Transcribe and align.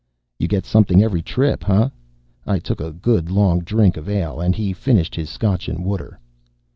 "You 0.39 0.47
get 0.47 0.65
something 0.65 1.03
every 1.03 1.21
trip, 1.21 1.63
hah?" 1.63 1.91
I 2.47 2.57
took 2.57 2.81
a 2.81 2.91
good, 2.91 3.29
long 3.29 3.59
drink 3.59 3.97
of 3.97 4.09
ale 4.09 4.41
and 4.41 4.55
he 4.55 4.73
finished 4.73 5.13
his 5.13 5.29
scotch 5.29 5.69
and 5.69 5.85
water. 5.85 6.19